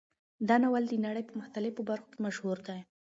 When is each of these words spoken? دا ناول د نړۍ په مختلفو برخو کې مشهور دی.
دا 0.47 0.55
ناول 0.63 0.83
د 0.89 0.93
نړۍ 1.05 1.23
په 1.27 1.33
مختلفو 1.41 1.87
برخو 1.89 2.09
کې 2.11 2.19
مشهور 2.25 2.57
دی. 2.67 2.79